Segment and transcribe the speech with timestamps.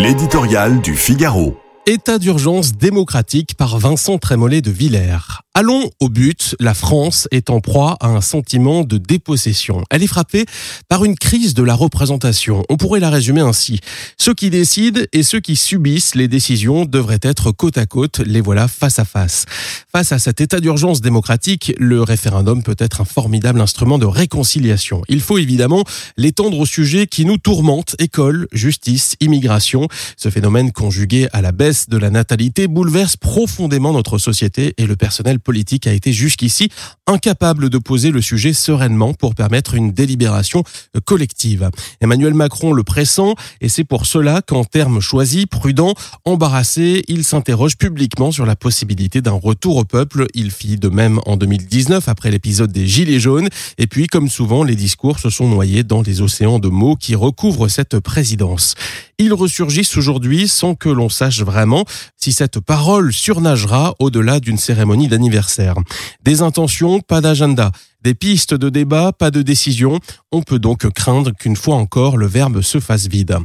[0.00, 1.56] L'éditorial du Figaro.
[1.84, 5.42] État d'urgence démocratique par Vincent Trémollet de Villers.
[5.60, 6.54] Allons au but.
[6.60, 9.82] La France est en proie à un sentiment de dépossession.
[9.90, 10.46] Elle est frappée
[10.88, 12.62] par une crise de la représentation.
[12.68, 13.80] On pourrait la résumer ainsi.
[14.18, 18.20] Ceux qui décident et ceux qui subissent les décisions devraient être côte à côte.
[18.20, 19.46] Les voilà face à face.
[19.90, 25.02] Face à cet état d'urgence démocratique, le référendum peut être un formidable instrument de réconciliation.
[25.08, 25.82] Il faut évidemment
[26.16, 27.96] l'étendre aux sujets qui nous tourmentent.
[27.98, 29.88] École, justice, immigration.
[30.16, 34.94] Ce phénomène conjugué à la baisse de la natalité bouleverse profondément notre société et le
[34.94, 36.68] personnel politique a été jusqu'ici
[37.06, 40.62] incapable de poser le sujet sereinement pour permettre une délibération
[41.06, 41.70] collective.
[42.02, 45.94] Emmanuel Macron le pressent et c'est pour cela qu'en termes choisis, prudents,
[46.26, 50.26] embarrassés, il s'interroge publiquement sur la possibilité d'un retour au peuple.
[50.34, 53.48] Il fit de même en 2019 après l'épisode des Gilets jaunes.
[53.78, 57.14] Et puis, comme souvent, les discours se sont noyés dans les océans de mots qui
[57.14, 58.74] recouvrent cette présidence.
[59.20, 61.84] Ils ressurgissent aujourd'hui sans que l'on sache vraiment
[62.16, 65.74] si cette parole surnagera au-delà d'une cérémonie d'anniversaire.
[66.22, 67.72] Des intentions, pas d'agenda.
[68.04, 69.98] Des pistes de débat, pas de décision.
[70.30, 73.38] On peut donc craindre qu'une fois encore le verbe se fasse vide.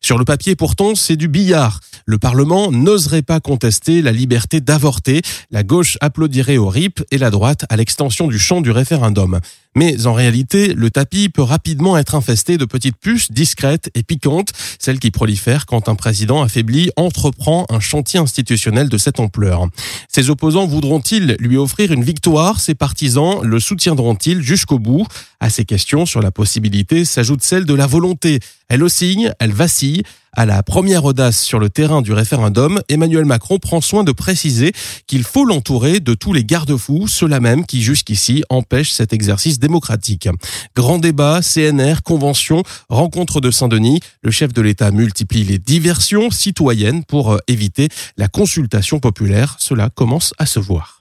[0.00, 1.78] Sur le papier, pourtant, c'est du billard.
[2.06, 5.20] Le Parlement n'oserait pas contester la liberté d'avorter.
[5.50, 9.38] La gauche applaudirait au RIP et la droite à l'extension du champ du référendum.
[9.76, 14.52] Mais en réalité, le tapis peut rapidement être infesté de petites puces discrètes et piquantes,
[14.80, 19.68] celles qui prolifèrent quand un président affaibli entreprend un chantier institutionnel de cette ampleur.
[20.08, 22.60] Ses opposants voudront-ils lui offrir une victoire?
[22.60, 25.06] Ses partisans le soutiendront-ils jusqu'au bout?
[25.38, 28.40] À ces questions sur la possibilité s'ajoute celle de la volonté.
[28.68, 30.02] Elle oscille, elle vacille.
[30.32, 34.72] À la première audace sur le terrain du référendum, Emmanuel Macron prend soin de préciser
[35.08, 40.28] qu'il faut l'entourer de tous les garde-fous, ceux-là même qui jusqu'ici empêchent cet exercice démocratique.
[40.76, 44.00] Grand débat, CNR, convention, rencontre de Saint-Denis.
[44.22, 49.56] Le chef de l'État multiplie les diversions citoyennes pour euh, éviter la consultation populaire.
[49.58, 50.99] Cela commence à se voir.